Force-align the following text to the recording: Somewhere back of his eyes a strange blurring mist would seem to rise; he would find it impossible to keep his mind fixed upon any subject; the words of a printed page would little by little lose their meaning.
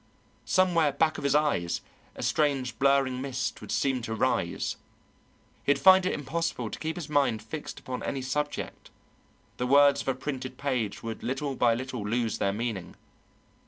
Somewhere 0.45 0.91
back 0.93 1.19
of 1.19 1.23
his 1.23 1.35
eyes 1.35 1.81
a 2.15 2.23
strange 2.23 2.79
blurring 2.79 3.21
mist 3.21 3.61
would 3.61 3.71
seem 3.71 4.01
to 4.01 4.15
rise; 4.15 4.77
he 5.63 5.69
would 5.73 5.79
find 5.79 6.07
it 6.07 6.13
impossible 6.13 6.71
to 6.71 6.79
keep 6.79 6.95
his 6.95 7.07
mind 7.07 7.43
fixed 7.43 7.79
upon 7.79 8.01
any 8.01 8.23
subject; 8.23 8.89
the 9.57 9.67
words 9.67 10.01
of 10.01 10.07
a 10.07 10.15
printed 10.15 10.57
page 10.57 11.03
would 11.03 11.21
little 11.21 11.55
by 11.55 11.75
little 11.75 12.03
lose 12.03 12.39
their 12.39 12.51
meaning. 12.51 12.95